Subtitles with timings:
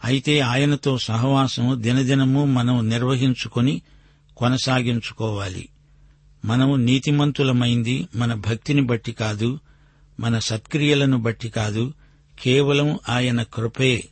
[0.05, 3.83] అయితే ఆయనతో సహవాసం దినదినము మనం నిర్వహించుకొని
[4.37, 5.69] కొనసాగించుకోవాలి.
[6.45, 9.59] మనము నీతిమంతులమైంది మన భక్తిని బట్టి కాదు
[10.21, 11.93] మన సత్క్రియలను బట్టి కాదు
[12.43, 14.05] కేవలం ఆయన కృపే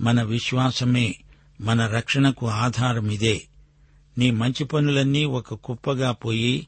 [0.00, 1.14] మన విశ్వాసమే
[1.60, 3.42] మన రక్షణకు ఆధారమిదే.
[4.18, 6.66] నీ మంచి పనులన్నీ ఒక కుప్పగా పోయి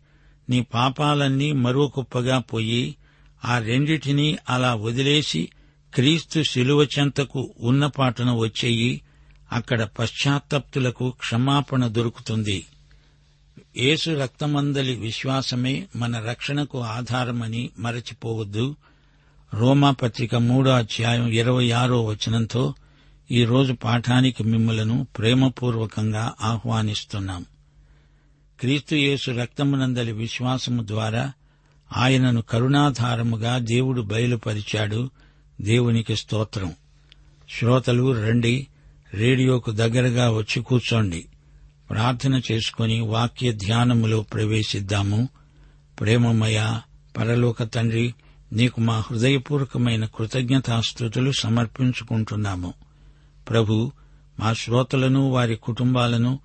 [0.49, 2.97] నీ పాపాలన్నీ మరో కుప్పగా పోయి
[3.45, 5.49] ఆ రెండిటినీ అలా వదిలేసి
[5.95, 9.01] క్రీస్తు శిలువ చెంతకు ఉన్నపాటున వచ్చేయి
[9.53, 12.67] అక్కడ పశ్చాత్తప్తులకు క్షమాపణ దొరుకుతుంది.
[13.77, 18.77] యేసు రక్తమందలి విశ్వాసమే మన రక్షణకు ఆధారమని మరచిపోవద్దు.
[19.55, 22.75] రోమా పత్రిక మూడో అధ్యాయం ఇరవై ఆరో వచనంతో
[23.31, 27.45] ఈరోజు పాఠానికి మిమ్మలను ప్రేమపూర్వకంగా ఆహ్వానిస్తున్నాం.
[28.63, 31.33] క్రీస్తుయేసు రక్తమునందలి విశ్వాసము ద్వారా
[31.97, 35.11] ఆయనను కరుణాధారముగా దేవుడు బయలుపరిచాడు.
[35.61, 36.75] దేవునికి స్తోత్రం.
[37.59, 38.67] శ్రోతలు రండి.
[39.15, 41.27] రేడియోకు దగ్గరగా వచ్చి కూర్చోండి.
[41.91, 45.29] ప్రార్థన చేసుకుని వాక్య ధ్యానములో ప్రవేశిద్దాము.
[46.01, 46.81] ప్రేమమయ
[47.19, 48.15] పరలోక తండ్రి
[48.53, 52.75] నీకు మా హృదయపూర్వకమైన కృతజ్ఞతాస్థుతులు సమర్పించుకుంటున్నాము.
[53.51, 53.93] ప్రభు
[54.41, 56.39] మా శ్రోతలను వారి కుటుంబాలను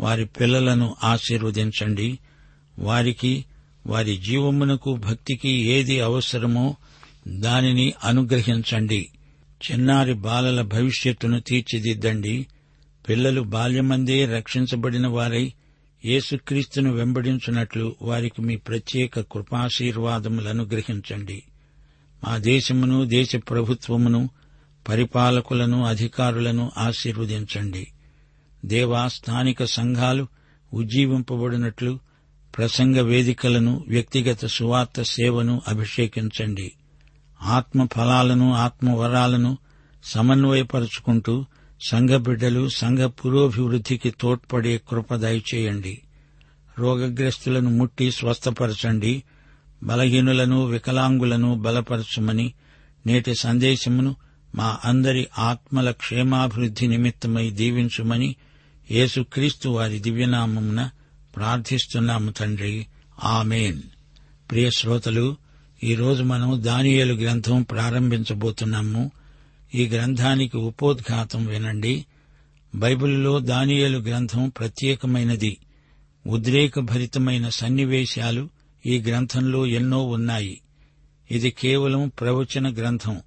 [0.00, 2.18] వారి పిల్లలను ఆశీర్వదించండి.
[2.78, 3.44] వారికి
[3.86, 6.76] వారి జీవమునకు భక్తికి ఏది అవసరమో
[7.28, 9.08] దానిని అనుగ్రహించండి.
[9.70, 12.46] చిన్నారి బాలల భవిష్యత్తును తీర్చిదిద్దండి.
[13.08, 15.52] పిల్లలు బాల్యమందే రక్షించబడిన వారై
[16.04, 21.42] యేసుక్రీస్తును వెంబడించున్నట్లు వారికి మీ ప్రత్యేక కృపాశీర్వాదములను అనుగ్రహించండి.
[22.28, 24.30] మా దేశమును దేశ ప్రభుత్వమును
[24.88, 27.86] పరిపాలకులను అధికారులను ఆశీర్వదించండి.
[28.64, 30.26] దేవా స్థానిక సంఘాలు
[30.72, 31.98] ఉజ్జీవింపబడినట్లు
[32.58, 36.72] ప్రసంగ వేదికలను వ్యక్తిగత సువార్త సేవను అభిషేకించండి.
[37.42, 39.58] ఆత్మ ఫలాలను ఆత్మవరాలను
[40.04, 41.44] సమన్వయపరుచుకుంటూ
[41.88, 46.02] సంఘ బిడ్డలు సంఘ పురోభివృద్ధికి తోడ్పడే కృప దయచేయండి.
[46.78, 49.22] రోగగ్రస్తులను ముట్టి స్వస్థపరచండి.
[49.82, 52.52] బలహీనులను వికలాంగులను బలపరచుమని
[53.06, 54.16] నేటి సందేశమును
[54.54, 58.36] మా అందరి ఆత్మల క్షేమాభివృద్ధి నిమిత్తమై దీవించుమని
[58.90, 60.90] యేసుక్రీస్తు వారి దివ్యనామమున
[61.36, 62.86] ప్రార్థిస్తున్నాము తండ్రి.
[63.24, 63.82] ఆమెన్.
[64.50, 65.36] ప్రియ శ్రోతలు
[65.84, 69.10] ఈరోజు మనం దానియేలు గ్రంథం ప్రారంభించబోతున్నాము.
[69.74, 72.06] ఈ గ్రంథానికి ఉపోద్ఘాతం వినండి.
[72.74, 75.58] బైబిల్లో దానియేలు గ్రంథం ప్రత్యేకమైనది.
[76.26, 78.48] ఉద్రేకభరితమైన సన్నివేశాలు
[78.86, 80.60] ఈ గ్రంథంలో ఎన్నో ఉన్నాయి.
[81.30, 83.20] ఇది కేవలం ప్రవచన గ్రంథం.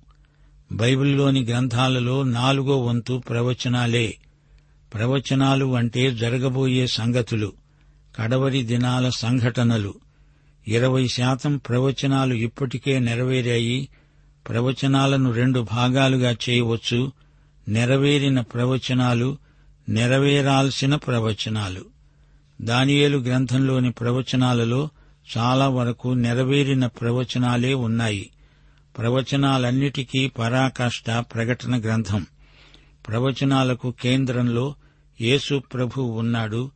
[0.71, 4.17] బైబిల్లోని గ్రంథాలలో నాలుగో వంతు ప్రవచనాలే.
[4.93, 7.53] ప్రవచనాలు అంటే జరగబోయే సంగతులు
[8.19, 9.93] కడవరి దినాల సంఘటనలు.
[10.67, 13.89] ఇరవై శాతం ప్రవచనాలు ఇప్పటికే నెరవేరాయి.
[14.49, 17.11] ప్రవచనాలను రెండు భాగాలుగా చేయవచ్చు.
[17.67, 19.37] నెరవేరిన ప్రవచనాలు
[19.89, 21.85] నెరవేరాల్సిన ప్రవచనాలు.
[22.61, 24.89] దానియేలు గ్రంథంలోని ప్రవచనాలలో
[25.37, 28.29] చాలా వరకు నెరవేరిన ప్రవచనాలే ఉన్నాయి.
[28.97, 32.25] ప్రవచనాలన్నిటికీ పరాకాష్ట ప్రకటన గ్రంథం.
[33.07, 34.75] ప్రవచనాలకు కేంద్రంలో
[35.21, 36.71] యేసు ప్రభు ఉన్నాడు.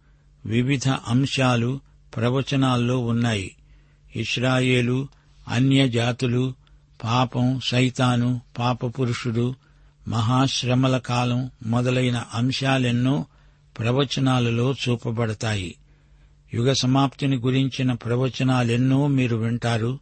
[0.45, 1.79] వివిధ అంశాలు
[2.15, 3.55] ప్రవచనాల్లో ఉన్నాయి.
[4.15, 5.07] ఇస్రాయేలు
[5.47, 6.53] అన్యజాతులు
[7.03, 9.55] పాపం సైతాను పాపపురుషుడు
[10.07, 13.25] మహాశ్రమల కాలం మొదలైన అంశాలెన్నో
[13.79, 15.75] ప్రవచనాలలో చూపబడతాయి.
[16.53, 19.99] యుగ సమాప్తిని గురించిన ప్రవచనాలెన్నో మీరు వింటారు.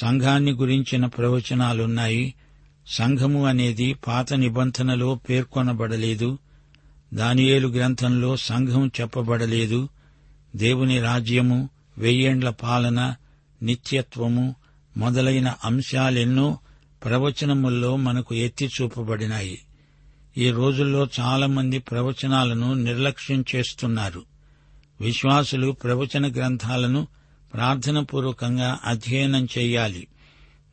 [0.00, 2.34] సంఘాన్ని గురించిన ప్రవచనాలున్నాయి.
[2.86, 6.38] సంఘము అనేది పాత నిబంధనలో పేర్కొనబడలేదు.
[7.14, 9.88] దానియేలు గ్రంథంలో సంఘం చెప్పబడలేదు.
[10.56, 11.68] దేవుని రాజ్యము
[11.98, 13.14] వెయ్యేండ్ల పాలన
[13.62, 14.54] నిత్యత్వము
[14.96, 16.58] మొదలైన అంశాలెన్నో
[17.04, 19.58] ప్రవచనముల్లో మనకు ఎత్తి చూపబడినాయి.
[20.38, 24.22] ఈ రోజుల్లో చాలామంది ప్రవచనాలను నిర్లక్ష్యం చేస్తున్నారు.
[25.00, 27.06] విశ్వాసులు ప్రవచన గ్రంథాలను
[27.54, 30.06] ప్రార్థనపూర్వకంగా అధ్యయనం చెయ్యాలి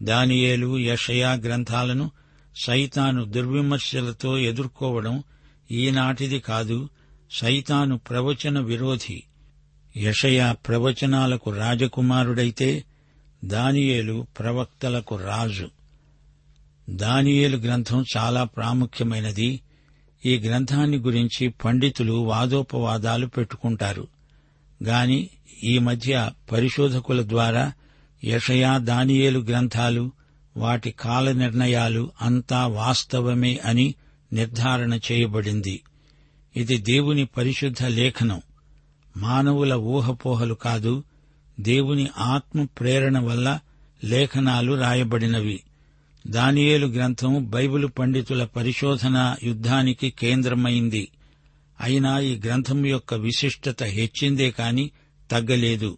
[0.04, 2.12] దానియేలు యషయా గ్రంథాలను
[2.56, 5.24] సైతాను దుర్విమర్శలతో ఎదుర్కోవడం
[5.72, 6.90] ఈనాటిది కాదు
[7.32, 9.24] సైతాను ప్రవచన విరోధి.
[9.98, 12.84] యషయా ప్రవచనాలకు రాజకుమారుడైతే
[13.46, 15.70] దానియేలు ప్రవక్తలకు రాజు.
[16.90, 19.62] దానియేలు గ్రంథం చాలా ప్రాముఖ్యమైనది.
[20.26, 24.08] ఈ గ్రంథాన్ని గురించి పండితులు వాదోపవాదాలు పెట్టుకుంటారు.
[24.84, 25.30] గాని
[25.64, 27.74] ఈ మధ్య పరిశోధకుల ద్వారా
[28.24, 30.12] యషయా దానియేలు గ్రంథాలు
[30.58, 33.96] వాటి కాల నిర్ణయాలు అంతా వాస్తవమే అని
[34.34, 35.82] నిర్ధారణ చేయబడింది.
[36.56, 38.42] ఇది దేవుని పరిశుద్ధ లేఖనం.
[39.18, 41.04] మానవుల ఊహపోహలు కాదు
[41.60, 43.60] దేవుని ఆత్మ ప్రేరణ వల్ల
[44.04, 45.64] లేఖనాలు రాయబడినవి.
[46.28, 51.08] దానియేలు గ్రంథం బైబిలు పండితుల పరిశోధన యుద్ధానికి కేంద్రమైంది.
[51.82, 54.92] అయినా ఈ గ్రంథం యొక్క విశిష్టత హెచ్చిందే కాని
[55.32, 55.98] తగ్గలేదు.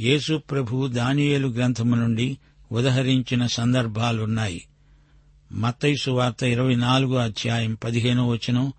[0.00, 2.38] యేసు ప్రభు దానియేలు గ్రంథము నుండి
[2.72, 4.64] ఉదహరించిన సందర్భాలున్నాయి.
[5.54, 8.72] మత్తయి సువార్త ఇరవై నాలుగో అధ్యాయం పదిహేనో వచనం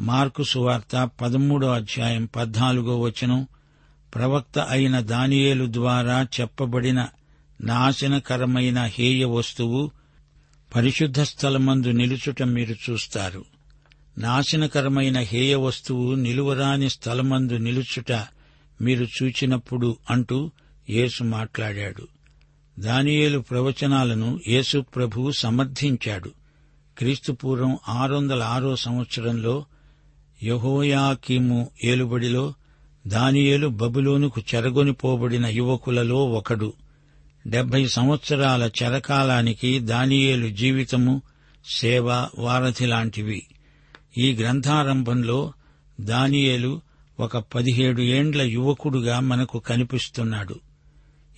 [0.00, 3.46] మార్కు సువార్త పదమూడో అధ్యాయం పద్నాలుగో వచనం
[4.14, 7.08] ప్రవక్త అయిన దానియేలు ద్వారా చెప్పబడిన
[7.60, 9.90] నాశనకరమైన హేయ వస్తువు
[10.76, 13.44] పరిశుద్ధ స్థలమందు నిలుచుట మీరు చూస్తారు.
[14.18, 18.12] నాశనకరమైన హేయ వస్తువు నిలువరాని స్థలమందు నిలుచుట
[18.80, 20.50] మీరు చూచినప్పుడు అంటూ
[20.90, 22.08] యేసు మాట్లాడాడు.
[22.78, 26.30] దానియేలు ప్రవచనాలను యేసు ప్రభువు సమర్థించాడు.
[26.98, 29.64] క్రీస్తుపూర్వం ఆరు వందల ఆరో సంవత్సరంలో
[30.42, 32.54] యహోయాకీము ఏలుబడిలో
[33.06, 36.72] దానియేలు బబులోనుకు చెరగొనిపోబడిన యువకులలో ఒకడు.
[37.46, 41.22] డెబ్బై సంవత్సరాల చెరకాలానికి దానియేలు జీవితము
[41.74, 43.42] సేవ వారధి లాంటివి.
[44.18, 45.52] ఈ గ్రంథారంభంలో
[46.00, 46.80] దానియేలు
[47.20, 50.65] ఒక పదిహేడు ఏండ్ల యువకుడుగా మనకు కనిపిస్తున్నాడు.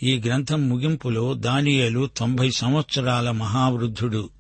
[0.02, 4.30] ఈ గ్రంథం ముగింపులో దానియేలు తొంభై సంవత్సరాల మహావృద్ధుడు.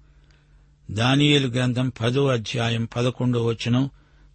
[0.90, 3.90] దానియేలు గ్రంథం పదో అధ్యాయం పదకొండో వచనం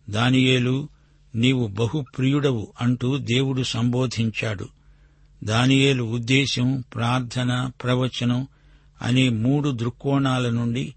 [0.10, 0.90] దానియేలు
[1.36, 4.70] నీవు బహుప్రియుడవు అంటూ దేవుడు సంబోధించాడు.
[5.44, 8.48] దానియేలు ఉద్దేశ్యం ప్రార్థన ప్రవచనం
[9.02, 10.94] అనే మూడు దృక్కోణాల నుండి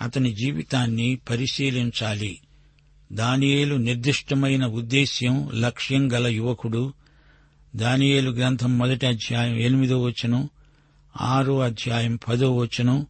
[0.00, 2.38] అతని జీవితాన్ని పరిశీలించాలి.
[3.12, 6.92] దానియేలు నిర్దిష్టమైన ఉద్దేశ్యం లక్ష్యం గల యువకుడు
[7.76, 10.48] దానియేలు గ్రంథం మొదటి అధ్యాయం ఎనిమిదో వచనం
[11.20, 13.06] ఆరో అధ్యాయం పదో వచనం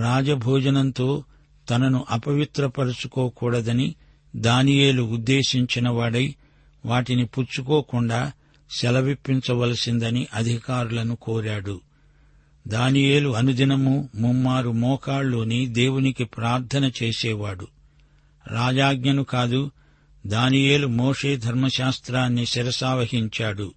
[0.00, 1.24] రాజభోజనంతో
[1.70, 3.94] తనను అపవిత్రపరుచుకోకూడదని
[4.36, 6.34] దానియేలు ఉద్దేశించిన వాడై
[6.86, 8.32] వాటిని పుచ్చుకోకుండా
[8.70, 11.80] సెలవిప్పించవలసిందని అధికారులను కోరాడు.
[12.68, 17.68] దానియేలు అనుదినము ముమ్మారు మోకాళ్ళుని దేవునికి ప్రార్థన చేసేవాడు.
[18.48, 19.70] రాజాజ్ఞను కాదు
[20.26, 23.74] దానియేలు మోషే ధర్మశాస్త్రాన్ని శిరసావహించాడు.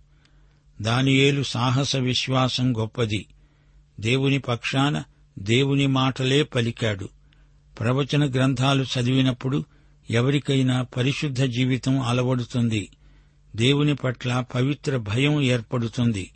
[0.81, 3.25] దానియేలు సాహస విశ్వాసం గొప్పది.
[3.99, 5.03] దేవుని పక్షాన
[5.39, 7.09] దేవుని మాటలే పలికాడు.
[7.79, 9.65] ప్రవచన గ్రంథాలు చదివినప్పుడు
[10.09, 12.89] ఎవరికైనా పరిశుద్ధ జీవితం అలవడుతుంది.
[13.55, 16.31] దేవుని పట్ల పవిత్ర భయం ఏర్పడుతుంది.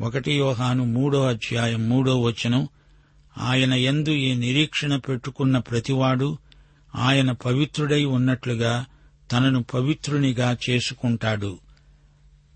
[0.00, 2.68] ఒకటి యోహాను మూడో అధ్యాయం మూడో వచనం
[3.38, 6.38] ఆయన ఎందు ఈ నిరీక్షణ పెట్టుకున్న ప్రతివాడు
[6.94, 8.86] ఆయన పవిత్రుడై ఉన్నట్లుగా
[9.32, 11.58] తనను పవిత్రునిగా చేసుకుంటాడు.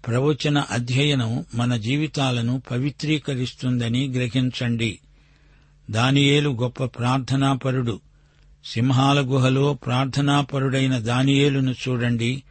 [0.06, 4.98] ప్రవచన అధ్యయనం మన జీవితాలను పవిత్రీకరిస్తుందని గ్రహించండి.
[5.90, 8.00] దానియేలు గొప్ప ప్రార్థనాపరుడు.
[8.64, 12.42] సింహాల గుహలో ప్రార్థనాపరుడైన దానియేలును చూడండి.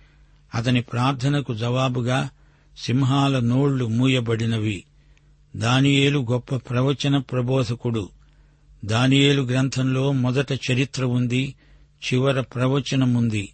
[0.55, 2.29] అతని ప్రార్థనకు జవాబుగా
[2.77, 4.83] సింహాల నోళ్ళు మూయబడినవి.
[5.55, 8.09] దానియేలు గొప్ప ప్రవచన ప్రబోధకుడు.
[8.85, 11.55] దానియేలు గ్రంథంలో మొదట చరిత్ర ఉంది
[12.05, 13.49] చివర ప్రవచనముంది.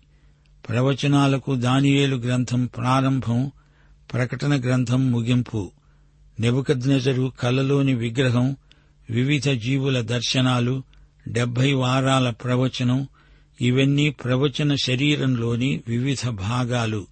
[0.70, 3.52] ప్రవచనాలకు దానియేలు గ్రంథం ప్రారంభం
[4.13, 5.72] ప్రకటన గ్రంథం ముగింపు.
[6.39, 8.55] నెబుకద్నెజరు కలలోని విగ్రహం
[9.10, 10.84] వివిధ జీవుల దర్శనాలు
[11.27, 13.08] డెబ్బై వారాల ప్రవచనం
[13.62, 17.08] ఇవన్నీ ప్రవచన శరీరంలోని వివిధ భాగాలు.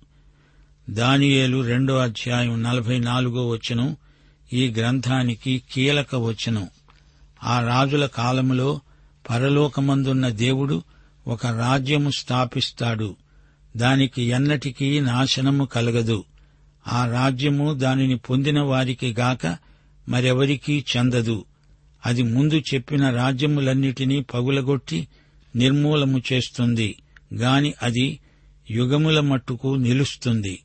[0.90, 3.96] దానియేలు రెండో అధ్యాయం నలభై నాలుగో వచనం
[4.54, 6.68] ఈ గ్రంథానికి కీలక వచనం.
[7.44, 8.80] ఆ రాజుల కాలములో
[9.30, 10.84] పరలోకమందున్న దేవుడు
[11.28, 13.16] ఒక రాజ్యము స్థాపిస్తాడు.
[13.78, 16.24] దానికి ఎన్నటికీ నాశనము కలగదు.
[16.88, 19.58] ఆ రాజ్యము దానిని పొందిన వారికి గాక
[20.10, 21.46] మరెవరికీ చెందదు.
[22.06, 25.08] అది ముందు చెప్పిన రాజ్యములన్నిటినీ పగులగొట్టి
[25.56, 26.96] నిర్మూలము చేస్తుంది.
[27.34, 28.20] గాని అది
[28.72, 30.60] యుగముల మట్టుకు నిలుస్తుంది.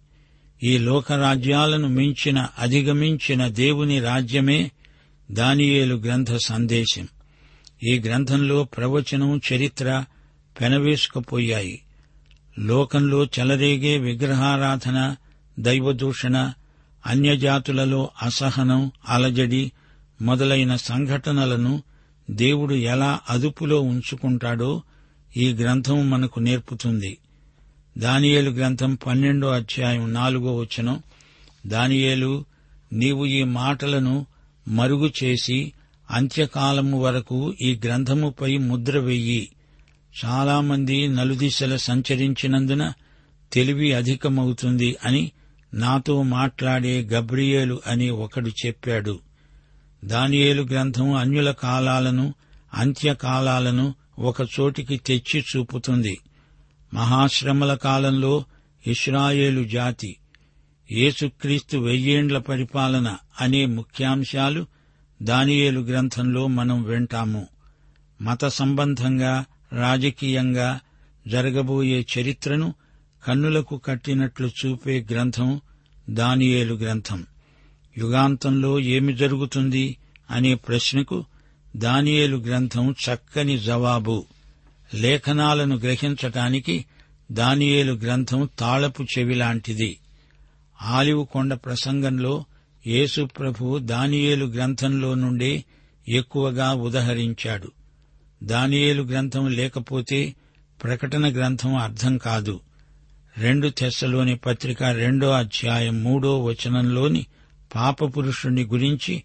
[0.62, 4.70] ఈ లోకరాజ్యాలను మించిన అధిగమించిన దేవుని రాజ్యమే
[5.30, 7.08] దానియేలు గ్రంథ సందేశం.
[7.88, 10.04] ఈ గ్రంథంలో ప్రవచనం చరిత్ర
[10.60, 11.80] పెనవేసుకుపోయాయి.
[12.58, 15.16] లోకంలో చెలరేగే విగ్రహారాధన
[15.58, 16.52] దైవదూషణ
[17.06, 19.72] అన్యజాతులలో అసహనం అలజడి
[20.22, 21.82] మొదలైన సంఘటనలను
[22.30, 24.82] దేవుడు ఎలా అదుపులో ఉంచుకుంటాడో
[25.36, 27.18] ఈ గ్రంథం మనకు నేర్పుతుంది.
[27.98, 31.02] దానియేలు గ్రంథం పన్నెండో అధ్యాయం నాలుగో వచనం
[31.66, 32.44] దానియేలు
[32.92, 34.26] నీవు ఈ మాటలను
[34.68, 35.72] మరుగు చేసి
[36.10, 39.48] అంత్యకాలము వరకు ఈ గ్రంథముపై ముద్ర వెయ్యి.
[40.24, 42.92] చాలామంది నలుదిశల సంచరించినందున
[43.52, 45.32] తెలివి అధికమవుతుంది అని
[45.76, 49.20] నాతో మాట్లాడే గబ్రియేలు అని ఒకడు చెప్పాడు.
[50.04, 52.34] దానియేలు గ్రంథం అన్యుల కాలాలను
[52.74, 56.18] అంత్యకాలాలను ఒకచోటికి తెచ్చి చూపుతుంది.
[56.94, 58.44] మహాశ్రమల కాలంలో
[58.86, 60.16] ఇస్రాయేలు జాతి.
[60.92, 64.66] యేసుక్రీస్తు వెయ్యేండ్ల పరిపాలన అనే ముఖ్యాంశాలు
[65.22, 67.46] దానియేలు గ్రంథంలో మనం వింటాము.
[68.22, 70.80] మత సంబంధంగా రాజకీయంగా
[71.28, 72.74] జరగబోయే చరిత్రను
[73.28, 75.60] కన్నులకు కట్టినట్లు చూపే గ్రంథం
[76.10, 77.26] దానియేలు గ్రంథం.
[77.98, 79.96] యుగాంతంలో ఏమి జరుగుతుంది
[80.30, 81.24] అనే ప్రశ్నకు
[81.76, 84.24] దానియేలు గ్రంథం చక్కని జవాబు.
[84.94, 86.84] లేఖనాలను గ్రహించటానికి
[87.32, 89.98] దానియేలు గ్రంథం తాళపు చెవిలాంటిది.
[90.82, 92.44] ఆలివు కొండ ప్రసంగంలో
[92.86, 95.64] యేసుప్రభు దానియేలు గ్రంథంలో నుండే
[96.08, 97.72] ఎక్కువగా ఉదహరించాడు.
[98.42, 100.34] దానియేలు గ్రంథం లేకపోతే
[100.84, 102.60] ప్రకటన గ్రంథం అర్థం కాదు.
[103.38, 107.26] రెండు తెస్సలోని పత్రిక రెండో అధ్యాయం మూడో వచనంలోని
[107.74, 109.22] పాపపురుషుణ్ణి గురించి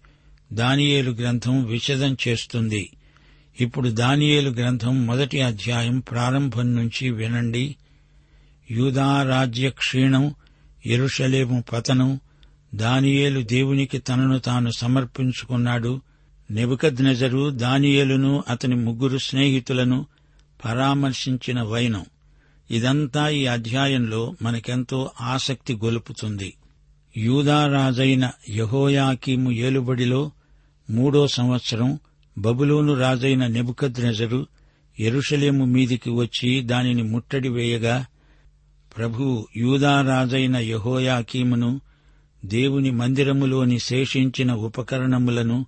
[0.52, 2.90] దానియేలు గ్రంథం విషదం చేస్తుంది.
[3.60, 7.76] ఇప్పుడు దానియేలు గ్రంథం మొదటి అధ్యాయం ప్రారంభం నుంచి వినండి.
[8.70, 10.34] యూదారాజ్య క్షీణం
[10.86, 12.20] ఎరుషలేము పతనం
[12.74, 16.00] దానియేలు దేవునికి తనను తాను సమర్పించుకున్నాడు.
[16.50, 20.06] నెబుకద్నెజరు దానియేలును అతని ముగ్గురు స్నేహితులను
[20.64, 22.06] పరామర్శించిన వైనం.
[22.72, 26.54] ఇదంతా ఈ అధ్యాయంలో మనకెంతో ఆసక్తి గొలుపుతుంది.
[27.16, 30.30] యూదారాజైన యహోయాకీము ఏలుబడిలో
[30.90, 31.98] మూడో సంవత్సరం
[32.38, 34.46] బబులోను రాజైన నెబుకద్నెజరు
[35.00, 38.06] ఎరుషలేము మీదికి వచ్చి దానిని ముట్టడి వేయగా
[38.96, 41.80] ప్రభు యూదారాజైన యహోయాకీమును
[42.44, 45.66] దేవుని మందిరములోని శేషించిన ఉపకరణములను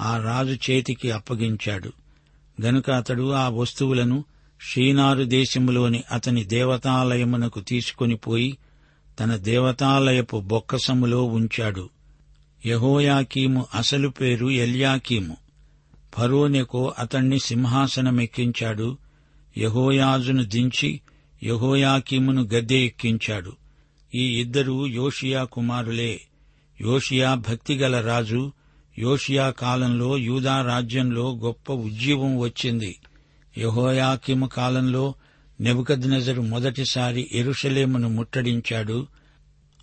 [0.00, 1.92] ఆ రాజు చేతికి అప్పగించాడు.
[2.60, 4.24] గనుక అతడు ఆ వస్తువులను
[4.60, 8.58] షీనారు దేశములోని అతని దేవతాలయమునకు తీసుకొనిపోయి
[9.20, 11.90] తన దేవతాలయపు బొక్కసములో ఉంచాడు.
[12.66, 15.36] యహోయాకీము అసలు పేరు ఎల్యాకీము.
[16.14, 18.98] ఫరోనెకో అతణ్ణి సింహాసనమెక్కించాడు.
[19.58, 21.00] యహోయాజును దించి
[21.42, 23.52] యహోయాకీమును గద్దె ఎక్కించాడు.
[24.14, 26.20] ఈ ఇద్దరూ యోషియా కుమారులే.
[26.80, 28.52] యోషియా భక్తిగల రాజు.
[28.98, 32.96] యోషియా కాలంలో యూదా రాజ్యంలో గొప్ప ఉజ్జీవం వచ్చింది.
[33.58, 35.14] యహోయాకిము కాలంలో
[35.60, 39.06] నెబుకద్నెజరు మొదటిసారి ఎరుషలేమును ముట్టడించాడు.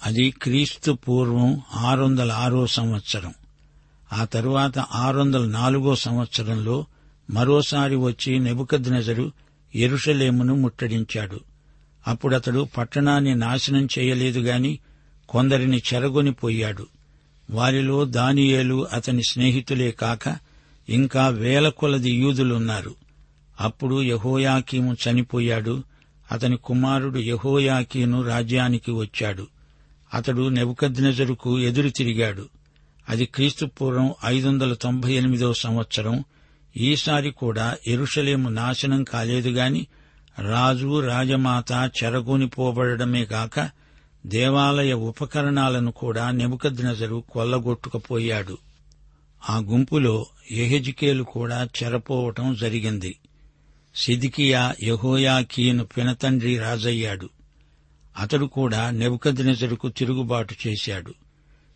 [0.06, 3.34] అది క్రీస్తు పూర్వం ఆరు వందల ఆరో సంవత్సరం.
[4.14, 6.86] ఆ తరువాత ఆరు వందల నాలుగో సంవత్సరంలో
[7.30, 9.32] మరోసారి వచ్చి నెబుకద్నెజరు
[9.76, 11.40] ఎరుషలేమును ముట్టడించాడు.
[12.08, 14.80] అప్పుడతడు పట్టణాన్ని నాశనం చేయలేదు గాని
[15.30, 16.88] కొందరిని చెరగొనిపోయాడు
[17.52, 20.38] వారిలో దానియేలు అతని స్నేహితులే కాక
[20.90, 23.03] ఇంకా వేల కొలది యూదులున్నారు.
[23.62, 25.84] అప్పుడు యహోయాకీము చనిపోయాడు.
[26.32, 29.48] అతని కుమారుడు యహోయాకీను రాజ్యానికి వచ్చాడు.
[30.14, 32.50] అతడు నెబుకద్నెజరుకు ఎదురు తిరిగాడు.
[33.10, 36.24] అది క్రీస్తుపూర్వం ఐదు వందల తొంభై ఎనిమిదో సంవత్సరం.
[36.78, 39.88] ఈసారి కూడా ఎరుషలేము నాశనం కాలేదు గాని
[40.40, 43.70] రాజు రాజమాత చెరగూనిపోబడమే గాక
[44.26, 48.58] దేవాలయ ఉపకరణాలను కూడా నెబుకద్నెజరు కొల్లగొట్టుకుపోయాడు.
[49.50, 53.16] ఆ గుంపులో ఎహెజికేలు కూడా చెరపోవటం జరిగింది.
[53.96, 57.30] సిదికియా యహోయాకీను పినతండ్రి రాజయ్యాడు.
[58.18, 61.14] అతడు కూడా నెబుకద్నెజరుకు తిరుగుబాటు చేశాడు.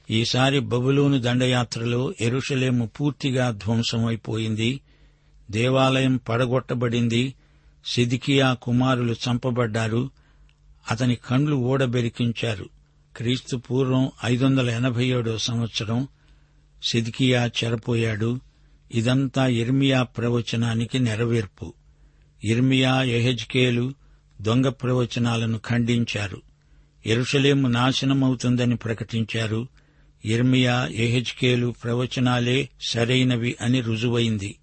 [0.09, 4.79] ఈసారి బబులోను దండయాత్రలో ఎరుషలేము పూర్తిగా ధ్వంసమైపోయింది.
[5.51, 7.33] దేవాలయం పడగొట్టబడింది.
[7.85, 10.09] సిదికియా కుమారులు చంపబడ్డారు.
[10.91, 12.69] అతని కండ్లు ఓడబెరికించారు
[13.15, 16.07] క్రీస్తు పూర్వం ఐదు వందల ఎనభై ఏడో సంవత్సరం
[16.83, 18.39] సిదికియా చెరపోయాడు.
[18.91, 21.73] ఇదంతా ఇర్మియా ప్రవచనానికి నెరవేర్పు.
[22.43, 23.93] ఇర్మియా ఎహెజ్కేలు
[24.41, 26.41] దొంగ ప్రవచనాలను ఖండించారు.
[27.05, 29.67] ఎరుషలేము నాశనమవుతుందని ప్రకటించారు.
[30.25, 34.55] ఇర్మియా ఎహెజ్కేలు ప్రవచనాలే సరైనవి అని రుజువైంది.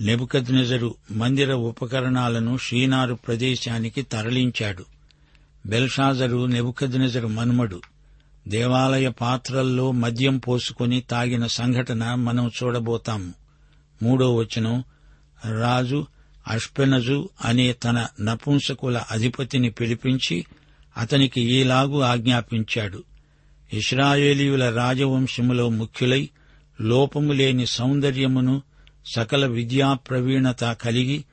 [0.00, 4.84] నెబుకద్నెజరు మందిర ఉపకరణాలను షీనారు ప్రదేశానికి తరలించాడు.
[5.66, 7.82] బెల్షాజరు నెబుకద్నెజరు మనుమడు.
[8.48, 13.32] దేవాలయ పాత్రల్లో మద్యం పోసుకొని తాగిన సంఘటన మనం చూడబోతాము.
[14.02, 14.84] మూడో వచనం.
[15.60, 16.06] రాజు
[16.48, 20.46] అష్పెనజు అనే తన నపుంసకుల అధిపతిని పిలిపించి
[20.96, 23.02] అతనికి ఈలాగు ఆజ్ఞాపించాడు.
[23.72, 26.28] ఇస్రాయేలీయుల రాజవంశములో ముఖ్యులై
[26.80, 28.62] లోపము లేని సౌందర్యమును
[29.14, 31.24] సకల విద్యా ప్రవీణత కలిగి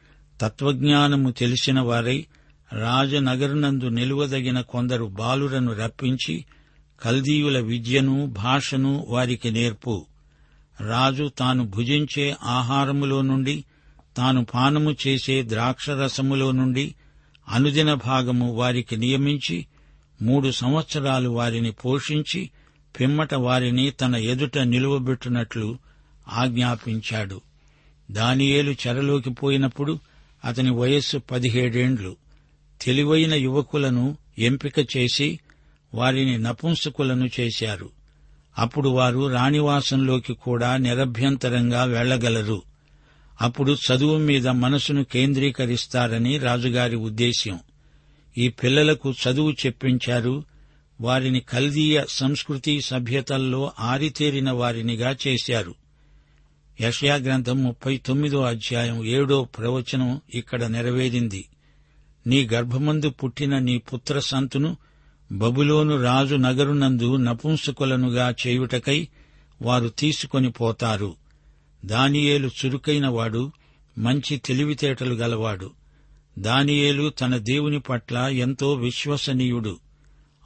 [0.42, 2.26] తత్వజ్ఞానము తెలిసిన వారై
[2.74, 6.46] రాజనగరునందు నిలువదగిన కొందరు బాలురను రప్పించి
[7.02, 10.06] కల్దీయుల విద్యను భాషను వారికి నేర్పు.
[10.88, 13.64] రాజు తాను భుజించే ఆహారములో నుండి
[14.20, 16.96] తాను పానము చేసే ద్రాక్షరసములో నుండి
[17.50, 19.66] అనుదిన భాగము వారికి నియమించి
[20.22, 22.50] మూడు సంవత్సరాలు వారిని పోషించి
[23.00, 25.78] పిమ్మట వారిని తన ఎదుట నిలువబెట్టునట్లు
[26.30, 27.42] ఆజ్ఞాపించాడు.
[28.12, 30.00] దానియేలు చెరలోకి పోయినప్పుడు
[30.46, 32.16] అతని వయస్సు పదిహేడేండ్లు.
[32.82, 35.40] తెలివైన యువకులను ఎంపిక చేసి
[35.94, 37.90] వారిని నపుంసకులను చేశారు.
[38.58, 42.69] అప్పుడు వారు రాణివాసంలోకి కూడా నిరభ్యంతరంగా వెళ్ళగలరు
[43.42, 47.60] అప్పుడు చదువు మీద మనసును కేంద్రీకరిస్తారని రాజుగారి ఉద్దేశ్యం.
[48.38, 50.44] ఈ పిల్లలకు చదువు చెప్పించారు
[51.02, 55.76] వారిని కల్దీయ సంస్కృతి సభ్యతల్లో ఆరితేరిన వారినిగా చేశారు.
[56.82, 61.46] యషయాగ్రంథం ముప్పై తొమ్మిదో అధ్యాయం ఏడో ప్రవచనం ఇక్కడ నెరవేరింది.
[62.28, 64.78] నీ గర్భమందు పుట్టిన నీ పుత్ర సంతును
[65.32, 69.08] బబులోను రాజు నగరునందు నపుంసకులనుగా చేయుటకై
[69.62, 71.16] వారు తీసుకొని పోతారు.
[71.86, 73.52] దానియేలు చురుకైనవాడు
[73.98, 75.72] మంచి తెలివితేటలు గలవాడు.
[76.40, 79.80] దానియేలు తన దేవుని పట్ల ఎంతో విశ్వసనీయుడు.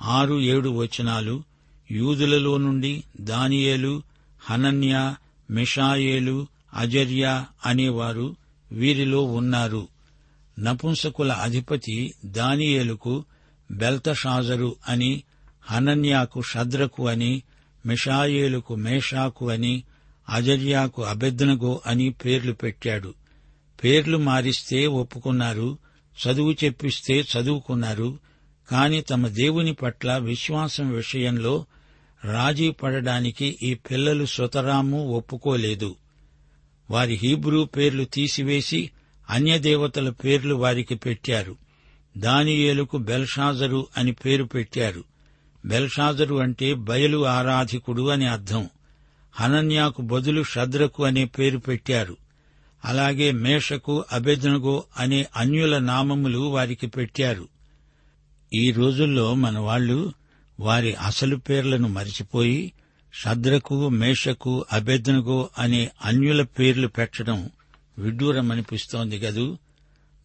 [0.01, 1.43] ఆరు ఏడు వచనాలు
[1.91, 4.03] యూదులలో నుండి దానియేలు
[4.41, 5.15] హనన్య
[5.51, 8.35] మిషాయేలు అజర్య అనేవారు
[8.71, 9.87] వీరిలో ఉన్నారు.
[10.59, 13.25] నపుంసకుల అధిపతి దానియేలుకు
[13.71, 15.23] బెల్తషాజరు అని
[15.71, 17.43] హనన్యాకు షద్రకు అని
[17.85, 19.83] మిషాయేలుకు మేషాకు అని
[20.29, 23.13] అజర్యాకు అబెద్నగో అని పేర్లు పెట్టాడు.
[23.83, 25.77] పేర్లు మారిస్తే ఒప్పుకున్నారు
[26.27, 28.19] చదువు చెప్పిస్తే చదువుకున్నారు
[28.71, 31.65] కాని తమ దేవుని పట్ల విశ్వాసం విషయంలో
[32.25, 35.95] రాజీ పడడానికి ఈ పిల్లలు సుతరాము ఒప్పుకోలేదు.
[36.89, 38.89] వారి హీబ్రూ పేర్లు తీసివేసి
[39.29, 41.55] అన్యదేవతల పేర్లు వారికి పెట్టారు.
[42.17, 45.03] దానియేలుకు బెల్షాజరు అని పేరు పెట్టారు.
[45.65, 48.69] బెల్షాజరు అంటే బయలు ఆరాధికుడు అని అర్థం.
[49.33, 52.17] హనన్యాకు బదులు షద్రకు అనే పేరు పెట్టారు.
[52.85, 57.47] అలాగే మేషకు అభెజ్నగో అనే అన్యుల నామములు వారికి పెట్టారు.
[58.53, 60.13] ఈ రోజుల్లో మన వాళ్ళు
[60.59, 62.73] వారి అసలు పేర్లను మరిచిపోయి
[63.13, 67.49] షద్రకు మేషకు అభెజ్నగో అనే అన్యుల పేర్లు పెట్టడం
[67.99, 69.57] విడ్డూరమనిపిస్తోంది గదూ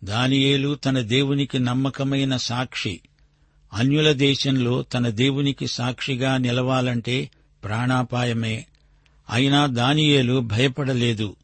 [0.04, 3.00] దానియేలు తన దేవునికి నమ్మకమైన సాక్షి
[3.72, 7.30] అన్యుల దేశంలో తన దేవునికి సాక్షిగా నిలవాలంటే
[7.64, 8.66] ప్రాణాపాయమే.
[9.30, 11.36] అయినా దానియేలు భయపడలేదు.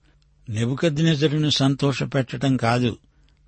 [0.49, 2.97] నెబుకద్నెజరును సంతోషపెట్టడం కాదు.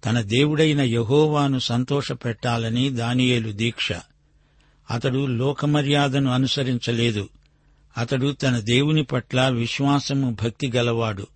[0.05, 3.93] తన దేవుడైన యహోవాను సంతోషపెట్టాలని దానియేలు దీక్ష.
[4.91, 7.29] అతడు లోకమర్యాదను అనుసరించలేదు.
[7.99, 11.27] అతడు తన దేవుని పట్ల విశ్వాసము భక్తి గలవాడు.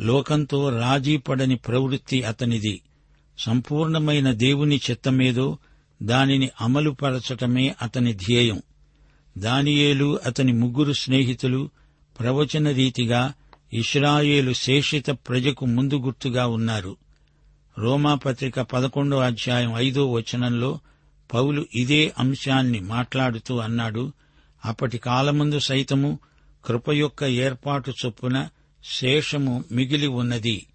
[0.00, 2.80] లోకంతో రాజీపడని ప్రవృత్తి అతనిది.
[3.38, 5.58] సంపూర్ణమైన దేవుని చిత్తమేదో
[6.02, 8.62] దానిని అమలుపరచటమే అతని ధ్యేయం.
[9.38, 11.70] దానియేలు అతని ముగ్గురు స్నేహితులు
[12.18, 13.32] ప్రవచన రీతిగా
[13.72, 16.96] ఇస్రాయేలు శేషిత ప్రజకు ముందు గుర్తుగా ఉన్నారు.
[17.78, 20.78] రోమాపత్రిక పదకొండో అధ్యాయం ఐదో వచనంలో
[21.34, 24.12] పౌలు ఇదే అంశాన్ని మాట్లాడుతూ అన్నాడు
[24.64, 26.18] అప్పటి కాలముందు సైతము
[26.64, 28.48] కృప యొక్క ఏర్పాటు చొప్పున
[28.84, 30.66] శేషము మిగిలి ఉన్నది.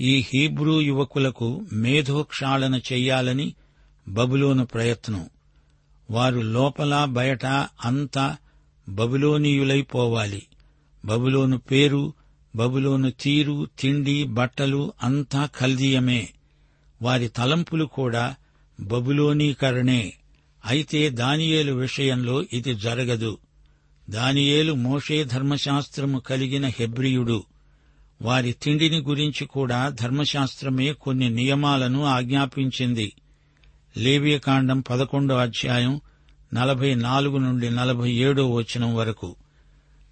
[0.00, 3.54] ఈ హీబ్రూ యువకులకు మేధోక్షాళన చెయ్యాలని
[4.08, 5.28] బబులోను ప్రయత్నం.
[6.10, 7.46] వారు లోపల బయట
[7.84, 8.36] అంతా
[8.88, 10.42] బబులోనీయులైపోవాలి
[11.06, 12.12] బబులోను పేరు
[12.56, 16.28] బబులోను తీరు తిండి బట్టలు అంతా కల్దీయమే.
[17.02, 18.34] వారి తలంపులు కూడా
[18.80, 20.12] బబులోనీకరణే.
[20.66, 23.38] అయితే దానియేలు విషయంలో ఇది జరగదు.
[24.10, 27.44] దానియేలు మోషే ధర్మశాస్త్రము కలిగిన హెబ్రియుడు.
[28.22, 33.12] వారి తిండిని గురించి కూడా ధర్మశాస్త్రమే కొన్ని నియమాలను ఆజ్ఞాపించింది.
[33.96, 36.00] లేవియకాండం పదకొండో అధ్యాయం
[36.54, 39.36] నలభై నాలుగు నుండి నలభై ఏడో వచనం వరకు.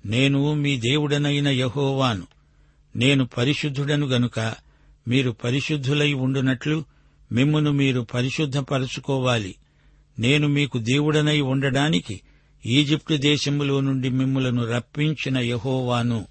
[0.06, 2.26] నేను మీ దేవుడనైన యహోవాను.
[2.96, 4.54] నేను పరిశుద్ధుడను గనుక
[5.08, 6.84] మీరు పరిశుద్ధులై ఉండునట్లు
[7.32, 9.54] మిమ్మును మీరు పరిశుద్ధపరచుకోవాలి.
[10.18, 12.20] నేను మీకు దేవుడనై ఉండడానికి
[12.66, 16.26] ఈజిప్టు దేశములో నుండి మిమ్ములను రప్పించిన యహోవాను.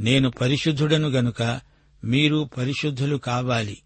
[0.00, 1.60] నేను పరిశుద్ధుడను గనుక
[2.04, 3.78] మీరు పరిశుద్ధులు కావాలి.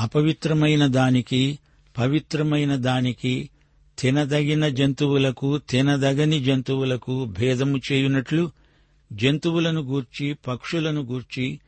[0.00, 1.58] అపవిత్రమైన దానికి
[1.98, 3.50] పవిత్రమైన దానికి
[3.98, 8.50] తినదగిన జంతువులకు తినదగని జంతువులకు భేదము చేయునట్లు
[9.12, 11.60] జంతువులను గూర్చి పక్షులను గూర్చి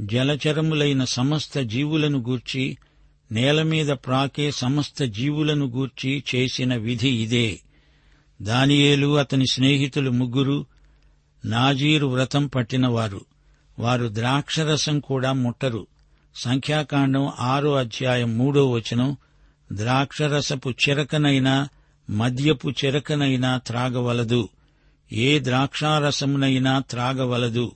[0.00, 2.76] జలచరములైన సమస్త జీవులను గూర్చి
[3.32, 7.60] నేలమీద ప్రాకే సమస్త జీవులను గూర్చి చేసిన విధి ఇదే.
[8.42, 10.66] దానియేలు అతని స్నేహితులు ముగ్గురు
[11.44, 13.20] నాజీరు వ్రతం పట్టినవారు.
[13.78, 15.86] వారు ద్రాక్షరసం కూడా ముట్టరు.
[16.36, 19.16] సంఖ్యాకాండం ఆరో అధ్యాయం మూడో వచనం
[19.72, 21.68] ద్రాక్షరసపు చిరకనైనా
[22.10, 24.48] మద్యపు చిరకనైనా త్రాగవలదు.
[25.12, 27.72] ఏ ద్రాక్షారసమునైనా త్రాగవలదు.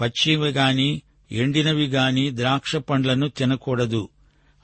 [0.00, 4.08] పచ్చివి గాని ఎండినవి గాని ద్రాక్ష పండ్లను తినకూడదు.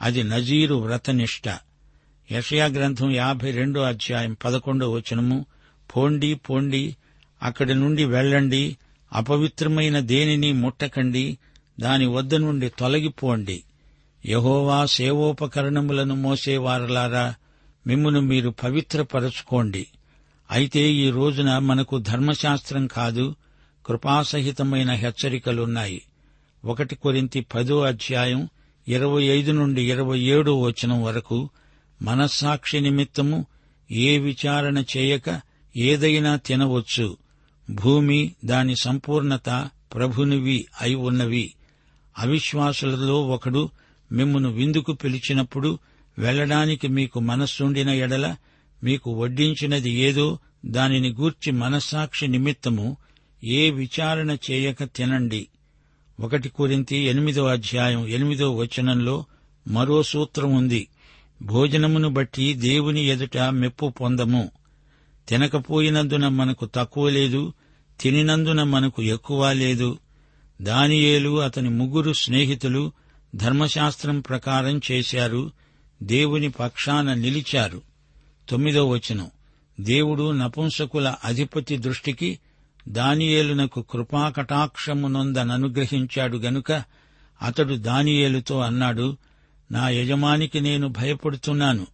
[0.02, 1.58] అది నజీరు వ్రతనిష్ట.
[2.32, 5.46] యషయా గ్రంథం యాభై రెండో అధ్యాయం పదకొండో వచనము
[5.96, 6.96] పోండి పోండి
[7.42, 8.76] అక్కడి నుండి వెళ్ళండి
[9.12, 11.38] అపవిత్రమైన దేనిని ముట్టకండి
[11.80, 13.62] దాని వద్ద నుండి తొలగిపోండి.
[14.26, 17.34] యహోవా సేవోపకరణములను మోసేవారలారా
[17.86, 19.86] మిమ్మును మీరు పవిత్రపరచుకోండి.
[20.50, 23.34] అయితే ఈ రోజున మనకు ధర్మశాస్త్రం కాదు
[23.86, 26.02] కృపాసహితమైన హెచ్చరికలున్నాయి.
[26.64, 28.48] ఒకటి కొరింతి పదో అధ్యాయం
[28.88, 31.50] ఇరవై ఐదు నుండి ఇరవై ఏడో వచనం వరకు
[32.02, 33.46] మనస్సాక్షి నిమిత్తము
[33.90, 35.40] ఏ విచారణ చేయక
[35.76, 37.16] ఏదైనా తినవచ్చు.
[37.70, 41.54] భూమి దాని సంపూర్ణత ప్రభునివి అయి ఉన్నవి.
[42.18, 43.70] అవిశ్వాసులలో ఒకడు
[44.12, 45.78] మిమ్మును విందుకు పిలిచినప్పుడు
[46.18, 48.36] వెళ్ళడానికి మీకు మనస్సుండిన ఎడల
[48.84, 52.96] మీకు వడ్డించినది ఏదో దానిని గూర్చి మనస్సాక్షి నిమిత్తము
[53.44, 55.46] ఏ విచారణ చేయక తినండి.
[56.20, 59.24] ఒకటి కురింతి ఎనిమిదో అధ్యాయం ఎనిమిదో వచనంలో
[59.68, 60.88] మరో సూత్రం ఉంది
[61.42, 64.50] భోజనమును బట్టి దేవుని ఎదుట మెప్పు పొందము.
[65.28, 67.52] తినకపోయినందున మనకు తక్కువ లేదు
[68.00, 69.98] తినినందున మనకు ఎక్కువ లేదు.
[70.62, 72.92] దానియేలు అతని ముగ్గురు స్నేహితులు
[73.34, 75.50] ధర్మశాస్త్రం ప్రకారం చేశారు
[76.02, 77.82] దేవుని పక్షాన నిలిచారు.
[78.48, 79.30] తొమ్మిదో వచనం.
[79.80, 82.38] దేవుడు నపుంసకుల అధిపతి దృష్టికి
[82.88, 86.82] దానియేలునకు కృపాకటాక్షమునొందననుగ్రహించాడు గనుక
[87.42, 89.16] అతడు దానియేలుతో అన్నాడు
[89.72, 91.86] నా యజమానికి నేను భయపడుతున్నాను.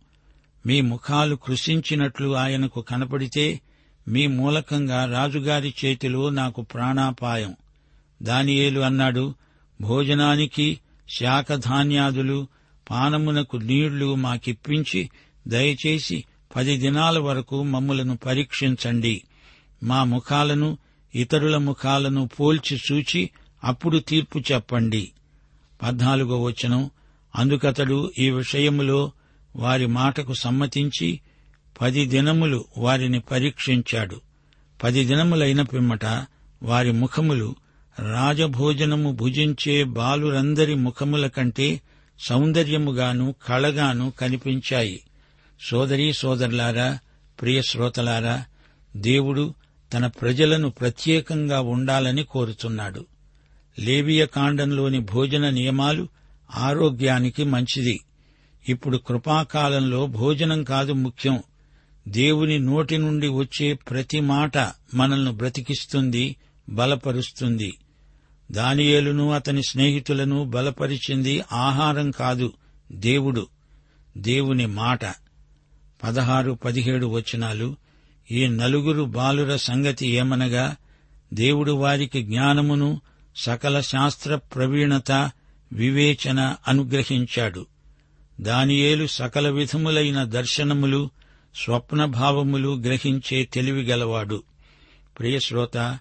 [0.66, 3.61] మీ ముఖాలు కృషించినట్లు ఆయనకు కనపడితే
[4.09, 7.55] మీ మూలకంగా రాజుగారి చేతిలో నాకు ప్రాణాపాయం.
[8.22, 9.35] దానియేలు అన్నాడు
[9.81, 12.48] భోజనానికి శాఖధాన్యాదులు
[12.90, 15.10] పానమునకు నీళ్ళు మాకిప్పించి
[15.48, 16.24] దయచేసి
[16.56, 19.22] పది దినాల వరకు మమ్ములను పరీక్షించండి.
[19.82, 20.78] మా ముఖాలను
[21.14, 23.30] ఇతరుల ముఖాలను పోల్చి చూచి
[23.64, 25.12] అప్పుడు తీర్పు చెప్పండి.
[25.82, 26.90] పద్నాలుగో వచనం.
[27.36, 29.12] అందుకతడు ఈ విషయములో
[29.56, 31.20] వారి మాటకు సమ్మతించి
[31.80, 34.20] పది దినములు వారిని పరీక్షించాడు.
[34.82, 36.04] పది దినములైన పిమ్మట
[36.62, 37.54] వారి ముఖములు
[37.98, 41.80] రాజభోజనము భుజించే బాలురందరి ముఖముల కంటే
[42.28, 45.00] సౌందర్యముగాను కళగాను కనిపించాయి.
[45.61, 46.98] సోదరీ సోదరులారా
[47.40, 48.44] ప్రియ శ్రోతలారా
[48.96, 49.54] దేవుడు
[49.94, 53.06] తన ప్రజలను ప్రత్యేకంగా ఉండాలని కోరుతున్నాడు.
[53.78, 56.09] లేవియ కాండంలోని భోజన నియమాలు
[56.54, 58.00] ఆరోగ్యానికి మంచిది.
[58.68, 61.42] ఇప్పుడు కృపాకాలంలో భోజనం కాదు ముఖ్యం.
[62.09, 64.59] దేవుని నోటి నుండి వచ్చే ప్రతి మాట
[64.94, 66.37] మనల్ని బ్రతికిస్తుంది
[66.68, 67.72] బలపరుస్తుంది.
[68.52, 72.52] దానియేలును అతని స్నేహితులను బలపరిచింది ఆహారం కాదు
[72.92, 73.46] దేవుడు
[74.18, 75.04] దేవుని మాట.
[76.02, 77.76] పదహారు పదిహేడు వచనాలు.
[78.30, 80.76] ఈ నలుగురు బాలుర సంగతి ఏమనగా
[81.35, 83.00] దేవుడు వారికి జ్ఞానమును
[83.37, 85.30] సకల శాస్త్ర ప్రవీణత
[85.72, 87.66] వివేచన అనుగ్రహించాడు.
[88.40, 91.11] దానియేలు సకల విధములైన దర్శనములు
[91.54, 94.42] స్వప్నభావములు గ్రహించే తెలివిగలవాడు
[95.18, 95.98] ప్రియశ్రోత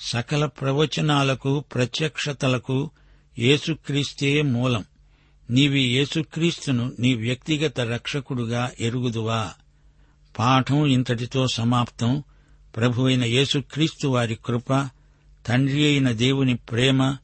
[0.00, 2.90] సకల ప్రవచనాలకు ప్రత్యక్షతలకు
[3.38, 4.84] యేసుక్రీస్తే మూలం.
[5.50, 9.50] నీవి యేసుక్రీస్తును నీ వ్యక్తిగత రక్షకుడుగా ఎరుగుదువా?
[10.38, 12.22] పాఠం ఇంతటితో సమాప్తం.
[12.76, 14.88] ప్రభువైన యేసుక్రీస్తు వారి కృప
[15.46, 17.16] తండ్రి అయిన దేవుని ప్రేమ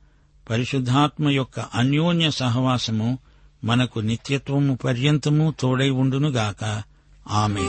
[0.50, 3.18] పరిశుద్ధాత్మ యొక్క అన్యోన్య సహవాసము
[3.64, 6.82] మనకు నిత్యత్వము పర్యంతము తోడై ఉండునుగాక.
[7.30, 7.68] ఆమె